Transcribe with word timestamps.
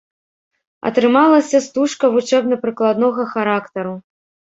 Атрымалася 0.91 1.63
стужка 1.67 2.05
вучэбна-прыкладнога 2.17 3.31
характару. 3.39 3.99